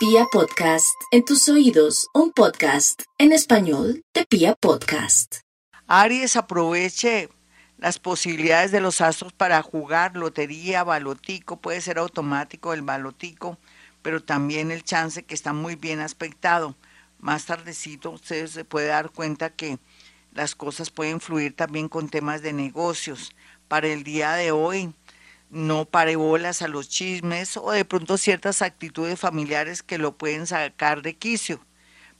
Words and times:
Pia 0.00 0.24
Podcast, 0.32 0.98
en 1.10 1.26
tus 1.26 1.46
oídos, 1.50 2.08
un 2.14 2.32
podcast 2.32 3.02
en 3.18 3.32
español 3.32 4.02
de 4.14 4.24
Pia 4.24 4.54
Podcast. 4.54 5.40
Aries, 5.86 6.36
aproveche 6.36 7.28
las 7.76 7.98
posibilidades 7.98 8.72
de 8.72 8.80
los 8.80 9.02
astros 9.02 9.34
para 9.34 9.60
jugar 9.60 10.16
lotería, 10.16 10.84
balotico, 10.84 11.60
puede 11.60 11.82
ser 11.82 11.98
automático 11.98 12.72
el 12.72 12.80
balotico, 12.80 13.58
pero 14.00 14.22
también 14.22 14.70
el 14.70 14.84
chance 14.84 15.22
que 15.22 15.34
está 15.34 15.52
muy 15.52 15.76
bien 15.76 16.00
aspectado. 16.00 16.76
Más 17.18 17.44
tardecito 17.44 18.08
usted 18.08 18.46
se 18.46 18.64
puede 18.64 18.86
dar 18.86 19.10
cuenta 19.10 19.50
que 19.50 19.78
las 20.32 20.54
cosas 20.54 20.88
pueden 20.88 21.20
fluir 21.20 21.54
también 21.54 21.90
con 21.90 22.08
temas 22.08 22.40
de 22.40 22.54
negocios. 22.54 23.34
Para 23.68 23.88
el 23.88 24.02
día 24.02 24.32
de 24.32 24.50
hoy, 24.50 24.94
no 25.50 25.84
pare 25.84 26.16
bolas 26.16 26.62
a 26.62 26.68
los 26.68 26.88
chismes 26.88 27.56
o 27.56 27.72
de 27.72 27.84
pronto 27.84 28.16
ciertas 28.16 28.62
actitudes 28.62 29.18
familiares 29.18 29.82
que 29.82 29.98
lo 29.98 30.16
pueden 30.16 30.46
sacar 30.46 31.02
de 31.02 31.16
quicio. 31.16 31.60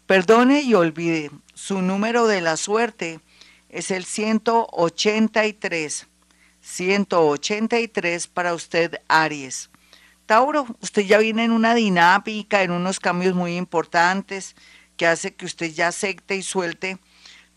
Perdone 0.06 0.62
y 0.62 0.74
olvide, 0.74 1.30
su 1.54 1.82
número 1.82 2.26
de 2.26 2.40
la 2.40 2.56
suerte 2.56 3.20
es 3.68 3.92
el 3.92 4.04
183. 4.04 6.08
183 6.60 8.26
para 8.26 8.54
usted, 8.54 9.00
Aries. 9.08 9.70
Tauro, 10.26 10.66
usted 10.80 11.02
ya 11.02 11.18
viene 11.18 11.44
en 11.44 11.52
una 11.52 11.74
dinámica, 11.74 12.62
en 12.62 12.72
unos 12.72 13.00
cambios 13.00 13.34
muy 13.34 13.56
importantes 13.56 14.56
que 14.96 15.06
hace 15.06 15.34
que 15.34 15.46
usted 15.46 15.72
ya 15.72 15.88
acepte 15.88 16.36
y 16.36 16.42
suelte 16.42 16.98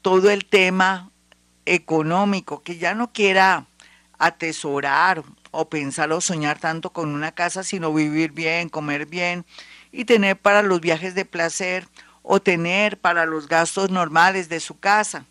todo 0.01 0.29
el 0.29 0.45
tema 0.45 1.11
económico, 1.65 2.61
que 2.61 2.77
ya 2.77 2.93
no 2.93 3.11
quiera 3.11 3.67
atesorar 4.17 5.23
o 5.53 5.69
pensar 5.69 6.11
o 6.11 6.19
soñar 6.19 6.57
tanto 6.59 6.89
con 6.89 7.13
una 7.13 7.31
casa, 7.31 7.63
sino 7.63 7.93
vivir 7.93 8.31
bien, 8.31 8.69
comer 8.69 9.05
bien 9.05 9.45
y 9.91 10.05
tener 10.05 10.35
para 10.35 10.63
los 10.63 10.81
viajes 10.81 11.13
de 11.13 11.25
placer 11.25 11.87
o 12.23 12.41
tener 12.41 12.99
para 12.99 13.25
los 13.27 13.47
gastos 13.47 13.91
normales 13.91 14.49
de 14.49 14.59
su 14.59 14.79
casa. 14.79 15.25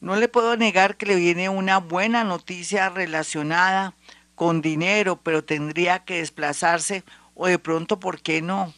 No 0.00 0.16
le 0.16 0.26
puedo 0.26 0.56
negar 0.56 0.96
que 0.96 1.04
le 1.04 1.16
viene 1.16 1.50
una 1.50 1.78
buena 1.78 2.24
noticia 2.24 2.88
relacionada 2.88 3.94
con 4.34 4.62
dinero, 4.62 5.20
pero 5.22 5.44
tendría 5.44 6.00
que 6.04 6.16
desplazarse 6.16 7.04
o 7.34 7.46
de 7.46 7.58
pronto, 7.58 8.00
¿por 8.00 8.22
qué 8.22 8.40
no? 8.40 8.72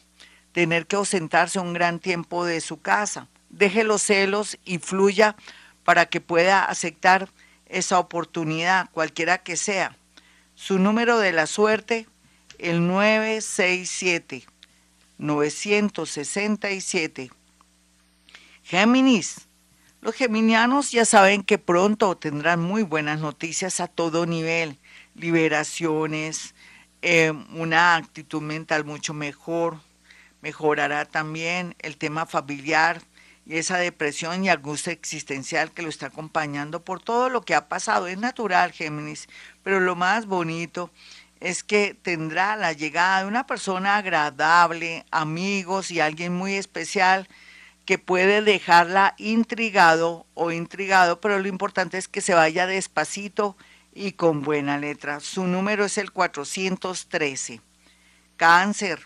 Tener 0.51 0.87
que 0.87 0.97
ausentarse 0.97 1.57
un 1.59 1.73
gran 1.73 1.99
tiempo 1.99 2.43
de 2.43 2.59
su 2.59 2.81
casa. 2.81 3.29
Deje 3.49 3.85
los 3.85 4.01
celos 4.01 4.57
y 4.65 4.79
fluya 4.79 5.37
para 5.85 6.07
que 6.07 6.19
pueda 6.19 6.65
aceptar 6.65 7.29
esa 7.67 7.97
oportunidad, 7.97 8.89
cualquiera 8.91 9.37
que 9.37 9.55
sea. 9.55 9.97
Su 10.55 10.79
número 10.79 11.19
de 11.19 11.33
la 11.33 11.47
suerte, 11.47 12.07
el 12.59 12.87
967, 12.87 14.45
967. 15.17 17.29
Géminis. 18.63 19.47
Los 20.01 20.15
geminianos 20.15 20.91
ya 20.91 21.03
saben 21.03 21.43
que 21.43 21.57
pronto 21.57 22.15
tendrán 22.15 22.61
muy 22.61 22.83
buenas 22.83 23.19
noticias 23.19 23.81
a 23.81 23.87
todo 23.87 24.25
nivel, 24.25 24.79
liberaciones, 25.15 26.55
eh, 27.01 27.33
una 27.53 27.95
actitud 27.95 28.41
mental 28.41 28.85
mucho 28.85 29.13
mejor, 29.13 29.81
mejorará 30.41 31.03
también 31.05 31.75
el 31.79 31.97
tema 31.97 32.25
familiar, 32.25 33.01
esa 33.47 33.77
depresión 33.77 34.43
y 34.43 34.49
angustia 34.49 34.93
existencial 34.93 35.71
que 35.71 35.81
lo 35.81 35.89
está 35.89 36.07
acompañando 36.07 36.83
por 36.83 37.01
todo 37.01 37.29
lo 37.29 37.41
que 37.41 37.55
ha 37.55 37.67
pasado. 37.67 38.07
Es 38.07 38.17
natural, 38.17 38.71
Géminis, 38.71 39.27
pero 39.63 39.79
lo 39.79 39.95
más 39.95 40.25
bonito 40.25 40.91
es 41.39 41.63
que 41.63 41.93
tendrá 41.93 42.55
la 42.55 42.73
llegada 42.73 43.21
de 43.21 43.27
una 43.27 43.45
persona 43.45 43.97
agradable, 43.97 45.05
amigos 45.11 45.91
y 45.91 45.99
alguien 45.99 46.33
muy 46.33 46.55
especial 46.55 47.27
que 47.85 47.99
puede 47.99 48.41
dejarla 48.41 49.13
intrigado 49.17 50.25
o 50.33 50.51
intrigado, 50.51 51.21
pero 51.21 51.37
lo 51.39 51.47
importante 51.47 51.97
es 51.99 52.07
que 52.07 52.21
se 52.21 52.33
vaya 52.33 52.65
despacito 52.65 53.55
y 53.93 54.13
con 54.13 54.41
buena 54.41 54.77
letra. 54.77 55.19
Su 55.19 55.45
número 55.45 55.85
es 55.85 55.97
el 55.97 56.11
413. 56.11 57.61
Cáncer. 58.37 59.05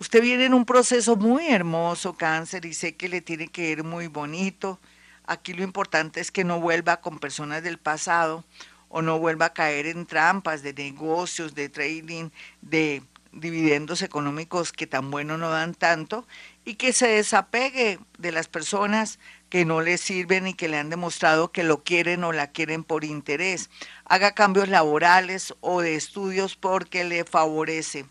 Usted 0.00 0.22
viene 0.22 0.44
en 0.44 0.54
un 0.54 0.64
proceso 0.64 1.16
muy 1.16 1.48
hermoso, 1.48 2.14
cáncer, 2.14 2.64
y 2.66 2.72
sé 2.72 2.94
que 2.94 3.08
le 3.08 3.20
tiene 3.20 3.48
que 3.48 3.70
ir 3.70 3.82
muy 3.82 4.06
bonito. 4.06 4.78
Aquí 5.26 5.52
lo 5.52 5.64
importante 5.64 6.20
es 6.20 6.30
que 6.30 6.44
no 6.44 6.60
vuelva 6.60 7.00
con 7.00 7.18
personas 7.18 7.64
del 7.64 7.78
pasado 7.78 8.44
o 8.88 9.02
no 9.02 9.18
vuelva 9.18 9.46
a 9.46 9.52
caer 9.52 9.86
en 9.86 10.06
trampas 10.06 10.62
de 10.62 10.72
negocios, 10.72 11.56
de 11.56 11.68
trading, 11.68 12.30
de 12.62 13.02
dividendos 13.32 14.02
económicos 14.02 14.70
que 14.70 14.86
tan 14.86 15.10
bueno 15.10 15.36
no 15.36 15.50
dan 15.50 15.74
tanto 15.74 16.26
y 16.64 16.76
que 16.76 16.92
se 16.92 17.08
desapegue 17.08 17.98
de 18.18 18.32
las 18.32 18.46
personas 18.46 19.18
que 19.50 19.64
no 19.64 19.80
le 19.80 19.98
sirven 19.98 20.46
y 20.46 20.54
que 20.54 20.68
le 20.68 20.78
han 20.78 20.90
demostrado 20.90 21.50
que 21.50 21.64
lo 21.64 21.82
quieren 21.82 22.22
o 22.22 22.32
la 22.32 22.52
quieren 22.52 22.84
por 22.84 23.04
interés. 23.04 23.68
Haga 24.04 24.32
cambios 24.32 24.68
laborales 24.68 25.54
o 25.60 25.82
de 25.82 25.96
estudios 25.96 26.54
porque 26.54 27.02
le 27.02 27.24
favorece 27.24 28.06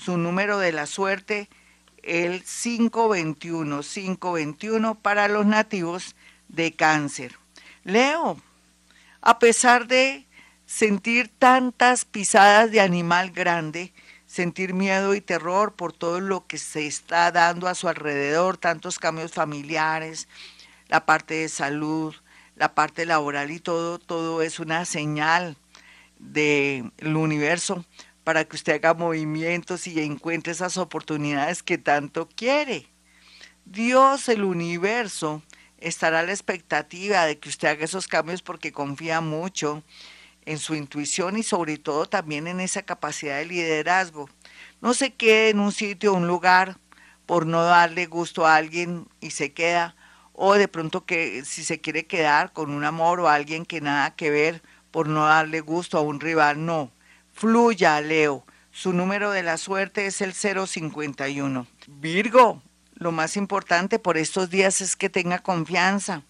su 0.00 0.16
número 0.16 0.58
de 0.58 0.72
la 0.72 0.86
suerte, 0.86 1.48
el 2.02 2.42
521, 2.42 3.82
521 3.82 4.94
para 4.94 5.28
los 5.28 5.44
nativos 5.44 6.16
de 6.48 6.72
cáncer. 6.72 7.36
Leo, 7.84 8.40
a 9.20 9.38
pesar 9.38 9.86
de 9.86 10.26
sentir 10.64 11.28
tantas 11.28 12.06
pisadas 12.06 12.70
de 12.70 12.80
animal 12.80 13.30
grande, 13.30 13.92
sentir 14.26 14.72
miedo 14.72 15.14
y 15.14 15.20
terror 15.20 15.74
por 15.74 15.92
todo 15.92 16.20
lo 16.20 16.46
que 16.46 16.56
se 16.56 16.86
está 16.86 17.30
dando 17.30 17.68
a 17.68 17.74
su 17.74 17.86
alrededor, 17.86 18.56
tantos 18.56 18.98
cambios 18.98 19.32
familiares, 19.32 20.28
la 20.88 21.04
parte 21.04 21.34
de 21.34 21.48
salud, 21.50 22.14
la 22.56 22.74
parte 22.74 23.04
laboral 23.04 23.50
y 23.50 23.60
todo, 23.60 23.98
todo 23.98 24.40
es 24.40 24.60
una 24.60 24.86
señal 24.86 25.56
del 26.18 26.90
universo 27.16 27.84
para 28.24 28.44
que 28.44 28.56
usted 28.56 28.74
haga 28.74 28.94
movimientos 28.94 29.86
y 29.86 30.00
encuentre 30.00 30.52
esas 30.52 30.76
oportunidades 30.76 31.62
que 31.62 31.78
tanto 31.78 32.28
quiere. 32.28 32.86
Dios, 33.64 34.28
el 34.28 34.44
universo, 34.44 35.42
estará 35.78 36.20
a 36.20 36.22
la 36.22 36.32
expectativa 36.32 37.24
de 37.24 37.38
que 37.38 37.48
usted 37.48 37.68
haga 37.68 37.84
esos 37.84 38.08
cambios 38.08 38.42
porque 38.42 38.72
confía 38.72 39.20
mucho 39.20 39.82
en 40.44 40.58
su 40.58 40.74
intuición 40.74 41.36
y 41.36 41.42
sobre 41.42 41.78
todo 41.78 42.06
también 42.06 42.46
en 42.46 42.60
esa 42.60 42.82
capacidad 42.82 43.38
de 43.38 43.46
liderazgo. 43.46 44.28
No 44.80 44.94
se 44.94 45.14
quede 45.14 45.50
en 45.50 45.60
un 45.60 45.72
sitio, 45.72 46.14
un 46.14 46.26
lugar, 46.26 46.78
por 47.26 47.46
no 47.46 47.62
darle 47.62 48.06
gusto 48.06 48.46
a 48.46 48.56
alguien 48.56 49.06
y 49.20 49.30
se 49.30 49.52
queda, 49.52 49.94
o 50.32 50.54
de 50.54 50.68
pronto 50.68 51.04
que 51.04 51.44
si 51.44 51.62
se 51.62 51.80
quiere 51.80 52.06
quedar 52.06 52.52
con 52.52 52.70
un 52.70 52.84
amor 52.84 53.20
o 53.20 53.28
alguien 53.28 53.64
que 53.64 53.80
nada 53.80 54.16
que 54.16 54.30
ver 54.30 54.62
por 54.90 55.08
no 55.08 55.26
darle 55.26 55.60
gusto 55.60 55.96
a 55.98 56.00
un 56.00 56.18
rival, 56.18 56.64
no 56.64 56.90
Fluya, 57.40 58.02
Leo. 58.02 58.44
Su 58.70 58.92
número 58.92 59.30
de 59.30 59.42
la 59.42 59.56
suerte 59.56 60.04
es 60.04 60.20
el 60.20 60.34
051. 60.34 61.66
Virgo, 61.86 62.62
lo 62.92 63.12
más 63.12 63.38
importante 63.38 63.98
por 63.98 64.18
estos 64.18 64.50
días 64.50 64.82
es 64.82 64.94
que 64.94 65.08
tenga 65.08 65.38
confianza, 65.38 66.22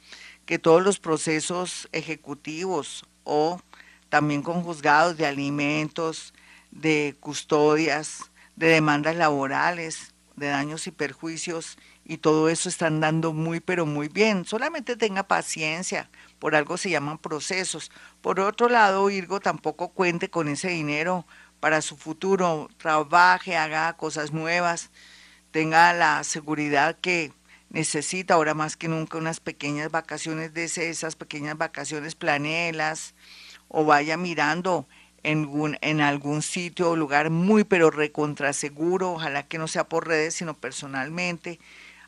que 0.47 0.60
todos 0.60 0.84
los 0.84 1.00
procesos 1.00 1.88
ejecutivos 1.91 3.04
o 3.25 3.60
también 4.09 4.43
con 4.43 4.62
juzgados 4.62 5.16
de 5.16 5.26
alimentos, 5.26 6.32
de 6.71 7.16
custodias, 7.19 8.31
de 8.54 8.69
demandas 8.69 9.16
laborales, 9.16 10.15
de 10.37 10.47
daños 10.47 10.87
y 10.87 10.92
perjuicios, 10.92 11.77
y 12.10 12.19
todo 12.19 12.48
eso 12.48 12.69
están 12.69 12.98
dando 12.98 13.32
muy, 13.32 13.60
pero 13.60 13.87
muy 13.87 14.09
bien. 14.09 14.44
Solamente 14.44 14.97
tenga 14.97 15.28
paciencia, 15.28 16.10
por 16.41 16.56
algo 16.56 16.76
se 16.76 16.91
llaman 16.91 17.19
procesos. 17.19 17.93
Por 18.21 18.41
otro 18.41 18.69
lado, 18.69 19.06
Virgo 19.06 19.38
tampoco 19.38 19.91
cuente 19.91 20.28
con 20.28 20.48
ese 20.48 20.71
dinero 20.71 21.25
para 21.60 21.81
su 21.82 21.97
futuro, 21.97 22.69
trabaje, 22.78 23.56
haga 23.56 23.93
cosas 23.97 24.32
nuevas, 24.32 24.91
tenga 25.53 25.93
la 25.93 26.24
seguridad 26.24 26.98
que 27.01 27.33
necesita 27.68 28.34
ahora 28.34 28.54
más 28.54 28.77
que 28.77 28.89
nunca 28.89 29.16
unas 29.16 29.39
pequeñas 29.39 29.92
vacaciones 29.92 30.53
de 30.53 30.65
esas 30.65 31.15
pequeñas 31.15 31.57
vacaciones 31.59 32.16
planelas 32.16 33.15
o 33.68 33.84
vaya 33.84 34.16
mirando 34.16 34.89
en, 35.22 35.78
en 35.80 36.01
algún 36.01 36.42
sitio 36.42 36.91
o 36.91 36.97
lugar 36.97 37.30
muy 37.30 37.62
pero 37.62 37.89
recontra 37.92 38.53
seguro, 38.53 39.12
ojalá 39.12 39.45
que 39.45 39.59
no 39.59 39.68
sea 39.68 39.89
por 39.89 40.09
redes 40.09 40.34
sino 40.34 40.54
personalmente 40.54 41.60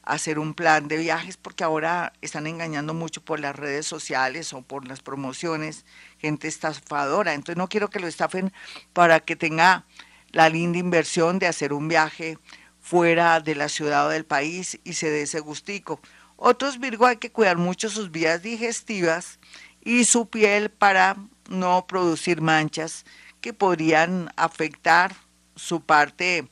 hacer 0.03 0.39
un 0.39 0.55
plan 0.55 0.89
de 0.89 0.97
viajes 0.97 1.37
porque 1.37 1.65
ahora 1.65 2.13
están 2.21 2.47
engañando 2.47 2.95
mucho 2.95 3.23
por 3.25 3.41
las 3.41 3.55
redes 3.55 3.87
sociales 3.87 4.53
o 4.53 4.63
por 4.63 4.87
las 4.87 5.01
promociones, 5.01 5.85
gente 6.19 6.49
estafadora. 6.49 7.35
Entonces 7.35 7.57
no 7.57 7.69
quiero 7.69 7.89
que 7.89 8.01
lo 8.01 8.09
estafen 8.09 8.53
para 8.93 9.21
que 9.21 9.37
tenga 9.37 9.85
la 10.33 10.49
linda 10.49 10.79
inversión 10.79 11.39
de 11.39 11.47
hacer 11.47 11.73
un 11.73 11.89
viaje 11.89 12.39
fuera 12.81 13.41
de 13.41 13.55
la 13.55 13.69
ciudad 13.69 14.07
o 14.07 14.11
del 14.11 14.25
país 14.25 14.81
y 14.83 14.95
se 14.95 15.11
dé 15.11 15.23
ese 15.23 15.41
gustico. 15.41 16.01
Otros 16.37 16.81
Virgo 16.81 17.07
hay 17.07 17.19
que 17.19 17.31
cuidar 17.31 17.57
mucho 17.57 17.89
sus 17.89 18.11
vías 18.11 18.43
digestivas 18.43 19.39
y 19.85 20.05
su 20.05 20.29
piel 20.29 20.71
para 20.71 21.17
no 21.49 21.87
producir 21.87 22.41
manchas 22.41 23.05
que 23.41 23.53
podrían 23.53 24.33
afectar 24.37 25.15
su 25.55 25.83
parte 25.83 26.49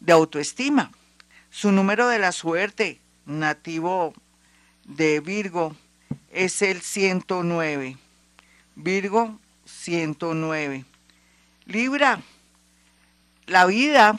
de 0.00 0.12
autoestima. 0.12 0.90
Su 1.50 1.72
número 1.72 2.08
de 2.08 2.20
la 2.20 2.30
suerte, 2.30 3.00
nativo 3.26 4.14
de 4.84 5.18
Virgo, 5.18 5.74
es 6.30 6.62
el 6.62 6.80
109. 6.80 7.96
Virgo 8.76 9.36
109. 9.64 10.84
Libra, 11.66 12.22
la 13.46 13.66
vida 13.66 14.18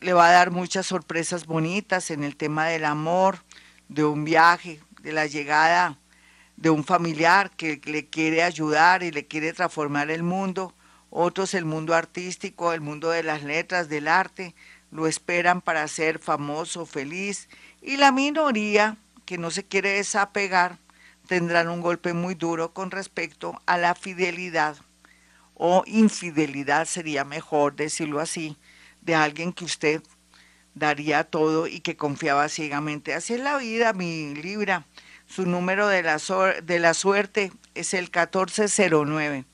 le 0.00 0.12
va 0.14 0.28
a 0.28 0.32
dar 0.32 0.50
muchas 0.50 0.86
sorpresas 0.86 1.46
bonitas 1.46 2.10
en 2.10 2.24
el 2.24 2.34
tema 2.34 2.66
del 2.66 2.84
amor, 2.86 3.38
de 3.88 4.04
un 4.04 4.24
viaje, 4.24 4.80
de 5.00 5.12
la 5.12 5.26
llegada 5.26 5.96
de 6.56 6.70
un 6.70 6.84
familiar 6.84 7.50
que 7.52 7.80
le 7.84 8.06
quiere 8.06 8.42
ayudar 8.42 9.04
y 9.04 9.12
le 9.12 9.26
quiere 9.26 9.52
transformar 9.52 10.10
el 10.10 10.24
mundo. 10.24 10.74
Otros 11.10 11.54
el 11.54 11.64
mundo 11.64 11.94
artístico, 11.94 12.72
el 12.72 12.80
mundo 12.80 13.10
de 13.10 13.22
las 13.22 13.44
letras, 13.44 13.88
del 13.88 14.08
arte, 14.08 14.56
lo 14.94 15.08
esperan 15.08 15.60
para 15.60 15.86
ser 15.88 16.20
famoso, 16.20 16.86
feliz. 16.86 17.48
Y 17.82 17.96
la 17.96 18.12
minoría 18.12 18.96
que 19.26 19.38
no 19.38 19.50
se 19.50 19.64
quiere 19.64 19.90
desapegar 19.90 20.78
tendrán 21.26 21.68
un 21.68 21.80
golpe 21.80 22.12
muy 22.12 22.36
duro 22.36 22.72
con 22.72 22.92
respecto 22.92 23.60
a 23.66 23.76
la 23.76 23.96
fidelidad 23.96 24.76
o 25.54 25.82
infidelidad, 25.86 26.86
sería 26.86 27.24
mejor 27.24 27.74
decirlo 27.74 28.20
así, 28.20 28.56
de 29.00 29.16
alguien 29.16 29.52
que 29.52 29.64
usted 29.64 30.00
daría 30.74 31.24
todo 31.24 31.66
y 31.66 31.80
que 31.80 31.96
confiaba 31.96 32.48
ciegamente. 32.48 33.14
Así 33.14 33.34
es 33.34 33.40
la 33.40 33.56
vida, 33.56 33.92
mi 33.94 34.34
Libra. 34.36 34.86
Su 35.26 35.44
número 35.44 35.88
de 35.88 36.04
la, 36.04 36.20
de 36.62 36.78
la 36.78 36.94
suerte 36.94 37.50
es 37.74 37.94
el 37.94 38.04
1409. 38.04 39.44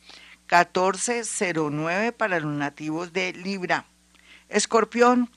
1409 0.50 2.12
para 2.12 2.40
los 2.40 2.52
nativos 2.52 3.14
de 3.14 3.32
Libra. 3.32 3.86
Escorpión, 4.50 5.30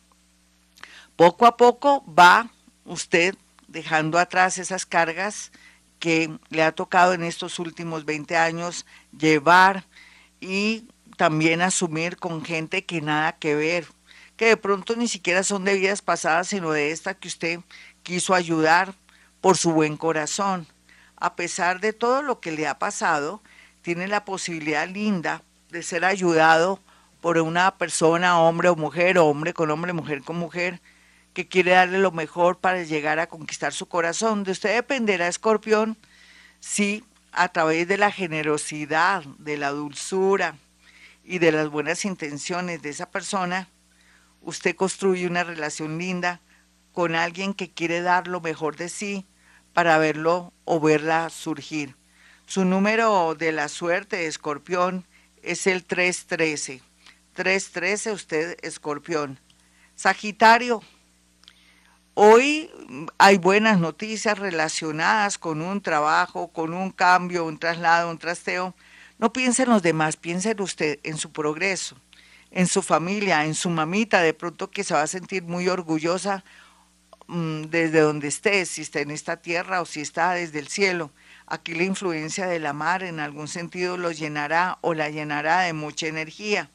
poco 1.16 1.46
a 1.46 1.56
poco 1.56 2.04
va 2.08 2.50
usted 2.86 3.36
dejando 3.68 4.18
atrás 4.18 4.58
esas 4.58 4.86
cargas 4.86 5.52
que 6.00 6.38
le 6.50 6.64
ha 6.64 6.74
tocado 6.74 7.14
en 7.14 7.24
estos 7.24 7.60
últimos 7.60 8.06
20 8.06 8.36
años 8.36 8.86
llevar 9.18 9.86
y 10.42 10.88
también 11.16 11.62
asumir 11.62 12.18
con 12.18 12.44
gente 12.44 12.86
que 12.86 13.02
nada 13.02 13.38
que 13.38 13.56
ver, 13.56 13.88
que 14.36 14.48
de 14.48 14.58
pronto 14.58 14.96
ni 14.96 15.08
siquiera 15.08 15.44
son 15.44 15.64
de 15.64 15.76
vidas 15.76 16.02
pasadas, 16.02 16.48
sino 16.48 16.72
de 16.72 16.92
esta 16.92 17.14
que 17.14 17.28
usted 17.28 17.60
quiso 18.02 18.34
ayudar 18.34 18.96
por 19.40 19.58
su 19.58 19.72
buen 19.72 19.96
corazón. 19.96 20.68
A 21.16 21.36
pesar 21.36 21.80
de 21.80 21.94
todo 21.94 22.22
lo 22.22 22.40
que 22.40 22.52
le 22.52 22.68
ha 22.68 22.80
pasado, 22.80 23.42
tiene 23.82 24.08
la 24.08 24.26
posibilidad 24.26 24.88
linda 24.88 25.44
de 25.70 25.84
ser 25.84 26.04
ayudado 26.04 26.80
por 27.24 27.38
una 27.38 27.78
persona, 27.78 28.38
hombre 28.38 28.68
o 28.68 28.76
mujer, 28.76 29.18
hombre 29.18 29.54
con 29.54 29.72
hombre, 29.72 29.94
mujer 29.94 30.24
con 30.24 30.36
mujer, 30.36 30.82
que 31.34 31.48
quiere 31.48 31.72
darle 31.72 32.00
lo 32.00 32.12
mejor 32.12 32.60
para 32.60 32.84
llegar 32.84 33.18
a 33.20 33.28
conquistar 33.28 33.72
su 33.72 33.86
corazón. 33.86 34.44
De 34.44 34.52
usted 34.52 34.76
dependerá, 34.76 35.30
escorpión, 35.30 35.96
si 36.60 37.06
a 37.32 37.48
través 37.48 37.88
de 37.88 37.98
la 37.98 38.12
generosidad, 38.12 39.24
de 39.38 39.56
la 39.56 39.70
dulzura 39.70 40.58
y 41.24 41.40
de 41.40 41.54
las 41.54 41.70
buenas 41.70 42.04
intenciones 42.04 42.82
de 42.82 42.90
esa 42.90 43.10
persona, 43.10 43.70
usted 44.42 44.76
construye 44.76 45.26
una 45.26 45.46
relación 45.46 46.00
linda 46.00 46.42
con 46.92 47.16
alguien 47.16 47.54
que 47.54 47.72
quiere 47.72 48.02
dar 48.02 48.28
lo 48.28 48.42
mejor 48.42 48.76
de 48.76 48.90
sí 48.90 49.26
para 49.72 49.98
verlo 49.98 50.52
o 50.66 50.82
verla 50.82 51.30
surgir. 51.30 51.96
Su 52.48 52.66
número 52.66 53.34
de 53.34 53.54
la 53.54 53.70
suerte, 53.70 54.28
escorpión, 54.28 55.06
es 55.42 55.68
el 55.68 55.86
313. 55.86 56.82
313, 57.34 58.12
usted, 58.12 58.58
escorpión. 58.62 59.40
Sagitario, 59.96 60.82
Hoy 62.16 62.70
hay 63.18 63.40
buenas 63.40 63.80
noticias 63.80 64.38
relacionadas 64.38 65.40
con 65.40 65.64
un 65.64 65.82
trabajo, 65.82 66.50
con 66.50 66.72
un 66.76 66.92
cambio, 66.92 67.44
un 67.44 67.58
traslado, 67.58 68.12
un 68.12 68.20
trasteo. 68.20 68.76
No 69.18 69.34
piense 69.34 69.64
en 69.64 69.70
los 69.70 69.82
demás, 69.82 70.16
piense 70.16 70.52
en 70.52 70.62
usted, 70.62 71.00
en 71.02 71.18
su 71.18 71.32
progreso, 71.32 71.98
en 72.52 72.68
su 72.68 72.84
familia, 72.84 73.46
en 73.46 73.56
su 73.56 73.72
mamita, 73.72 74.22
de 74.22 74.36
pronto 74.36 74.70
que 74.70 74.84
se 74.84 74.94
va 74.94 75.02
a 75.02 75.08
sentir 75.08 75.42
muy 75.42 75.68
orgullosa 75.70 76.44
mm, 77.26 77.64
desde 77.64 78.02
donde 78.02 78.28
esté, 78.28 78.64
si 78.68 78.82
está 78.82 79.00
en 79.00 79.10
esta 79.10 79.38
tierra 79.38 79.82
o 79.82 79.86
si 79.86 80.02
está 80.02 80.34
desde 80.34 80.60
el 80.60 80.68
cielo. 80.68 81.10
Aquí 81.48 81.74
la 81.74 81.84
influencia 81.84 82.46
de 82.46 82.60
la 82.60 82.74
mar 82.74 83.02
en 83.02 83.20
algún 83.20 83.48
sentido 83.48 83.98
lo 83.98 84.12
llenará 84.12 84.78
o 84.82 84.94
la 84.94 85.10
llenará 85.10 85.62
de 85.62 85.74
mucha 85.74 86.06
energía. 86.06 86.70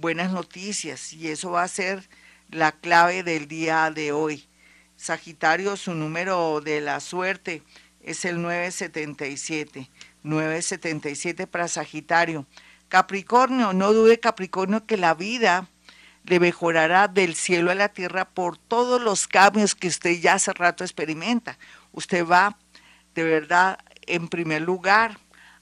Buenas 0.00 0.32
noticias 0.32 1.12
y 1.12 1.28
eso 1.28 1.50
va 1.50 1.62
a 1.62 1.68
ser 1.68 2.08
la 2.48 2.72
clave 2.72 3.22
del 3.22 3.46
día 3.48 3.90
de 3.90 4.12
hoy. 4.12 4.48
Sagitario, 4.96 5.76
su 5.76 5.92
número 5.92 6.62
de 6.62 6.80
la 6.80 7.00
suerte 7.00 7.62
es 8.02 8.24
el 8.24 8.40
977. 8.40 9.90
977 10.22 11.46
para 11.46 11.68
Sagitario. 11.68 12.46
Capricornio, 12.88 13.74
no 13.74 13.92
dude 13.92 14.18
Capricornio 14.18 14.86
que 14.86 14.96
la 14.96 15.12
vida 15.12 15.68
le 16.24 16.40
mejorará 16.40 17.06
del 17.06 17.34
cielo 17.34 17.70
a 17.70 17.74
la 17.74 17.90
tierra 17.90 18.24
por 18.24 18.56
todos 18.56 19.02
los 19.02 19.28
cambios 19.28 19.74
que 19.74 19.88
usted 19.88 20.18
ya 20.18 20.32
hace 20.32 20.54
rato 20.54 20.82
experimenta. 20.82 21.58
Usted 21.92 22.26
va 22.26 22.56
de 23.14 23.22
verdad 23.22 23.78
en 24.06 24.28
primer 24.28 24.62
lugar 24.62 25.18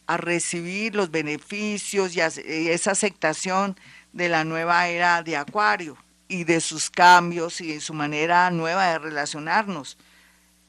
a 0.07 0.17
recibir 0.17 0.95
los 0.95 1.11
beneficios 1.11 2.15
y 2.15 2.21
esa 2.21 2.93
aceptación 2.93 3.77
de 4.13 4.29
la 4.29 4.45
nueva 4.45 4.89
era 4.89 5.23
de 5.23 5.37
Acuario 5.37 5.97
y 6.29 6.45
de 6.45 6.61
sus 6.61 6.91
cambios 6.91 7.61
y 7.61 7.75
de 7.75 7.81
su 7.81 7.95
manera 7.95 8.51
nueva 8.51 8.89
de 8.89 8.99
relacionarnos. 8.99 9.99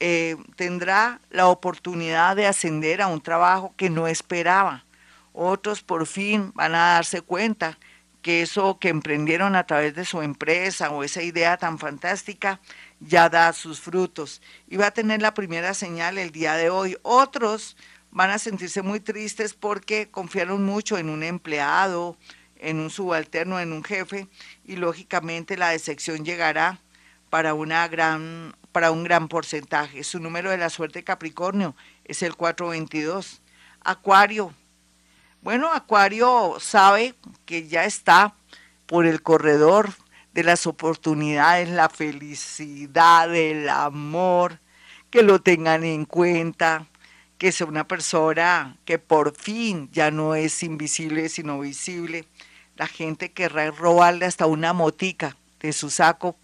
Eh, 0.00 0.36
tendrá 0.56 1.20
la 1.30 1.48
oportunidad 1.48 2.34
de 2.36 2.46
ascender 2.46 3.02
a 3.02 3.06
un 3.06 3.20
trabajo 3.20 3.74
que 3.76 3.90
no 3.90 4.06
esperaba. 4.06 4.84
Otros 5.32 5.82
por 5.82 6.06
fin 6.06 6.52
van 6.54 6.74
a 6.74 6.94
darse 6.94 7.20
cuenta 7.20 7.78
que 8.22 8.42
eso 8.42 8.78
que 8.78 8.88
emprendieron 8.88 9.56
a 9.56 9.66
través 9.66 9.94
de 9.94 10.04
su 10.04 10.22
empresa 10.22 10.90
o 10.90 11.04
esa 11.04 11.22
idea 11.22 11.56
tan 11.56 11.78
fantástica 11.78 12.60
ya 13.00 13.28
da 13.28 13.52
sus 13.52 13.80
frutos. 13.80 14.42
Y 14.68 14.76
va 14.76 14.88
a 14.88 14.90
tener 14.90 15.22
la 15.22 15.34
primera 15.34 15.74
señal 15.74 16.18
el 16.18 16.30
día 16.30 16.54
de 16.54 16.70
hoy. 16.70 16.96
Otros 17.02 17.76
van 18.10 18.30
a 18.30 18.38
sentirse 18.38 18.82
muy 18.82 19.00
tristes 19.00 19.54
porque 19.54 20.10
confiaron 20.10 20.64
mucho 20.64 20.98
en 20.98 21.08
un 21.08 21.22
empleado, 21.22 22.16
en 22.60 22.78
un 22.78 22.90
subalterno, 22.90 23.58
en 23.58 23.72
un 23.72 23.82
jefe, 23.82 24.28
y 24.64 24.76
lógicamente 24.76 25.56
la 25.56 25.70
decepción 25.70 26.24
llegará 26.24 26.80
para, 27.30 27.54
una 27.54 27.88
gran, 27.88 28.54
para 28.72 28.90
un 28.90 29.04
gran 29.04 29.28
porcentaje. 29.28 30.04
Su 30.04 30.20
número 30.20 30.50
de 30.50 30.58
la 30.58 30.70
suerte 30.70 31.04
Capricornio 31.04 31.74
es 32.04 32.22
el 32.22 32.36
422. 32.36 33.40
Acuario. 33.82 34.54
Bueno, 35.42 35.72
Acuario 35.72 36.58
sabe 36.60 37.14
que 37.46 37.66
ya 37.66 37.84
está 37.84 38.34
por 38.86 39.06
el 39.06 39.22
corredor 39.22 39.90
de 40.34 40.44
las 40.44 40.66
oportunidades, 40.66 41.70
la 41.70 41.88
felicidad, 41.88 43.34
el 43.34 43.68
amor, 43.68 44.60
que 45.10 45.22
lo 45.22 45.40
tengan 45.40 45.82
en 45.84 46.04
cuenta, 46.04 46.86
que 47.38 47.52
sea 47.52 47.66
una 47.66 47.88
persona 47.88 48.76
que 48.84 48.98
por 48.98 49.34
fin 49.34 49.88
ya 49.92 50.10
no 50.10 50.34
es 50.34 50.62
invisible, 50.62 51.28
sino 51.30 51.58
visible 51.58 52.26
la 52.80 52.86
gente 52.86 53.30
querrá 53.30 53.70
robarle 53.70 54.24
hasta 54.24 54.46
una 54.46 54.72
motica 54.72 55.36
de 55.60 55.74
su 55.74 55.90
saco 55.90 56.38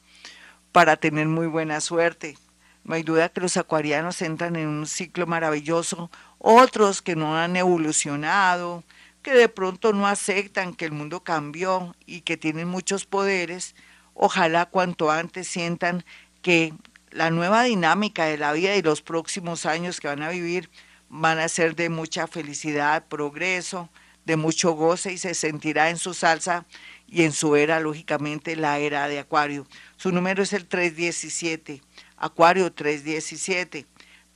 para 0.71 0.99
tener 0.99 1.29
muy 1.29 1.47
buena 1.47 1.81
suerte. 1.81 2.37
No 2.85 2.95
hay 2.95 3.03
duda 3.03 3.31
que 3.31 3.41
los 3.41 3.57
acuarianos 3.57 4.21
entran 4.21 4.55
en 4.57 4.69
un 4.69 4.87
ciclo 4.87 5.27
maravilloso, 5.27 6.11
otros 6.37 7.01
que 7.01 7.17
no 7.17 7.39
han 7.39 7.57
evolucionado, 7.57 8.85
que 9.23 9.33
de 9.33 9.49
pronto 9.49 9.95
no 9.95 10.07
aceptan 10.07 10.75
que 10.75 10.85
el 10.85 10.93
mundo 10.93 11.25
cambió 11.25 11.97
y 12.05 12.21
que 12.21 12.37
tienen 12.37 12.69
muchos 12.69 13.07
poderes, 13.07 13.75
ojalá 14.13 14.67
cuanto 14.67 15.11
antes 15.11 15.49
sientan 15.49 16.05
que 16.43 16.75
la 17.13 17.31
nueva 17.31 17.63
dinámica 17.63 18.27
de 18.27 18.37
la 18.37 18.53
vida 18.53 18.77
y 18.77 18.83
los 18.83 19.01
próximos 19.01 19.65
años 19.65 20.01
que 20.01 20.09
van 20.09 20.23
a 20.23 20.29
vivir 20.29 20.69
van 21.09 21.39
a 21.39 21.49
ser 21.49 21.75
de 21.77 21.89
mucha 21.89 22.27
felicidad, 22.27 23.07
progreso, 23.09 23.89
de 24.27 24.37
mucho 24.37 24.73
goce 24.73 25.13
y 25.13 25.19
se 25.19 25.35
sentirá 25.35 25.89
en 25.89 25.97
su 25.97 26.13
salsa 26.13 26.67
y 27.07 27.23
en 27.23 27.33
su 27.33 27.57
era, 27.57 27.81
lógicamente, 27.81 28.57
la 28.57 28.79
era 28.79 29.09
de 29.09 29.21
Acuario. 29.21 29.67
Su 29.97 30.11
número 30.11 30.43
es 30.43 30.53
el 30.53 30.67
317, 30.67 31.81
Acuario 32.17 32.73
317. 32.73 33.87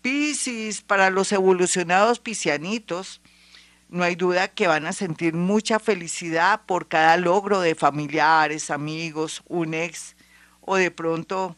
Piscis, 0.01 0.81
para 0.81 1.11
los 1.11 1.33
evolucionados 1.33 2.21
piscianitos, 2.21 3.21
no 3.89 4.05
hay 4.05 4.15
duda 4.15 4.47
que 4.47 4.69
van 4.69 4.87
a 4.87 4.93
sentir 4.93 5.35
mucha 5.35 5.81
felicidad 5.81 6.63
por 6.65 6.87
cada 6.87 7.17
logro 7.17 7.61
de 7.61 7.75
familiares, 7.75 8.71
amigos, 8.71 9.43
un 9.49 9.75
ex 9.75 10.15
o 10.61 10.77
de 10.77 10.93
pronto 10.93 11.57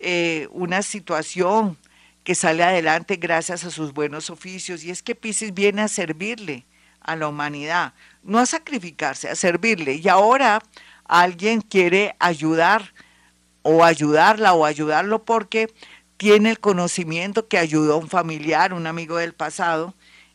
eh, 0.00 0.48
una 0.50 0.82
situación 0.82 1.78
que 2.24 2.34
sale 2.34 2.64
adelante 2.64 3.16
gracias 3.16 3.64
a 3.64 3.70
sus 3.70 3.94
buenos 3.94 4.28
oficios. 4.28 4.82
Y 4.82 4.90
es 4.90 5.04
que 5.04 5.14
Piscis 5.14 5.54
viene 5.54 5.82
a 5.82 5.88
servirle 5.88 6.66
a 7.08 7.16
la 7.16 7.28
humanidad, 7.28 7.94
no 8.22 8.38
a 8.38 8.46
sacrificarse, 8.46 9.30
a 9.30 9.34
servirle. 9.34 9.94
Y 9.94 10.08
ahora 10.08 10.60
alguien 11.04 11.62
quiere 11.62 12.14
ayudar 12.18 12.92
o 13.62 13.82
ayudarla 13.82 14.52
o 14.52 14.66
ayudarlo 14.66 15.24
porque 15.24 15.72
tiene 16.18 16.50
el 16.50 16.60
conocimiento 16.60 17.48
que 17.48 17.58
ayudó 17.58 17.94
a 17.94 17.96
un 17.96 18.08
familiar, 18.08 18.74
un 18.74 18.86
amigo 18.86 19.16
del 19.16 19.32
pasado, 19.32 19.94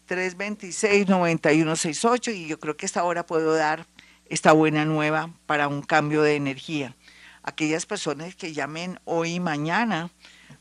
313-326-9168 0.07 2.33
y 2.33 2.47
yo 2.47 2.59
creo 2.59 2.75
que 2.75 2.87
esta 2.87 3.03
hora 3.03 3.27
puedo 3.27 3.53
dar 3.53 3.85
esta 4.29 4.51
buena 4.51 4.85
nueva 4.85 5.29
para 5.45 5.67
un 5.67 5.81
cambio 5.81 6.21
de 6.21 6.35
energía. 6.35 6.95
Aquellas 7.43 7.85
personas 7.85 8.35
que 8.35 8.53
llamen 8.53 8.99
hoy 9.05 9.35
y 9.35 9.39
mañana 9.39 10.09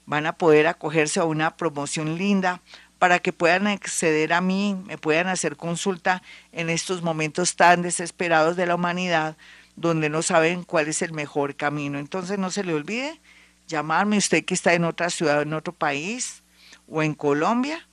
van 0.06 0.26
a 0.26 0.36
poder 0.36 0.66
acogerse 0.66 1.20
a 1.20 1.24
una 1.24 1.56
promoción 1.56 2.18
linda 2.18 2.60
para 2.98 3.18
que 3.18 3.32
puedan 3.32 3.66
acceder 3.66 4.32
a 4.32 4.40
mí, 4.40 4.76
me 4.86 4.98
puedan 4.98 5.28
hacer 5.28 5.56
consulta 5.56 6.22
en 6.52 6.70
estos 6.70 7.02
momentos 7.02 7.56
tan 7.56 7.82
desesperados 7.82 8.56
de 8.56 8.66
la 8.66 8.76
humanidad, 8.76 9.36
donde 9.76 10.08
no 10.08 10.22
saben 10.22 10.62
cuál 10.62 10.88
es 10.88 11.02
el 11.02 11.12
mejor 11.12 11.56
camino. 11.56 11.98
Entonces 11.98 12.38
no 12.38 12.50
se 12.50 12.64
le 12.64 12.74
olvide 12.74 13.20
llamarme 13.66 14.18
usted 14.18 14.44
que 14.44 14.54
está 14.54 14.74
en 14.74 14.84
otra 14.84 15.10
ciudad, 15.10 15.42
en 15.42 15.54
otro 15.54 15.72
país 15.72 16.42
o 16.88 17.02
en 17.02 17.14
Colombia, 17.14 17.86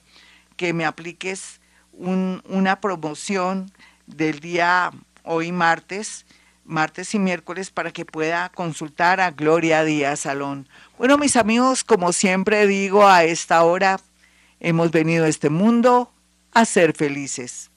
que 0.55 0.74
me 0.74 0.86
apliques 0.86 1.60
una 1.93 2.81
promoción 2.81 3.72
del 4.05 4.39
día 4.39 4.91
hoy 5.24 5.51
martes, 5.51 6.27
martes 6.67 7.15
y 7.15 7.19
miércoles, 7.19 7.71
para 7.71 7.91
que 7.91 8.05
pueda 8.05 8.50
consultar 8.50 9.19
a 9.19 9.31
Gloria 9.31 9.83
Díaz 9.83 10.21
Salón. 10.21 10.67
Bueno, 10.97 11.17
mis 11.17 11.36
amigos, 11.36 11.83
como 11.83 12.13
siempre 12.13 12.67
digo, 12.67 13.07
a 13.07 13.24
esta 13.24 13.63
hora 13.63 14.00
hemos 14.59 14.91
venido 14.91 15.25
a 15.25 15.29
este 15.29 15.50
mundo 15.50 16.13
a 16.53 16.65
ser 16.65 16.93
felices. 16.93 17.71